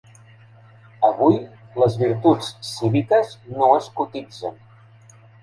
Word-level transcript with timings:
Avui 1.09 1.37
les 1.83 1.97
virtuts 1.99 2.49
cíviques 2.71 3.37
no 3.59 3.69
es 3.77 3.93
cotitzen. 4.01 4.61